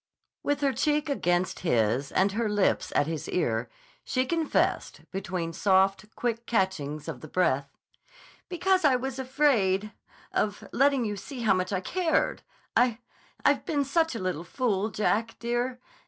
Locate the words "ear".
3.29-3.69